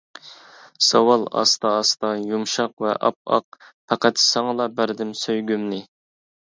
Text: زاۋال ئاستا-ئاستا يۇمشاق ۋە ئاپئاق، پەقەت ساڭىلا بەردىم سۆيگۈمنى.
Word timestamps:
زاۋال 0.85 1.25
ئاستا-ئاستا 1.41 2.11
يۇمشاق 2.31 2.75
ۋە 2.87 2.97
ئاپئاق، 3.09 3.61
پەقەت 3.93 4.27
ساڭىلا 4.27 4.71
بەردىم 4.81 5.15
سۆيگۈمنى. 5.25 5.87